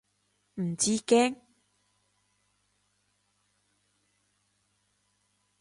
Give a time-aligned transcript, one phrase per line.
[0.55, 1.35] 唔知驚？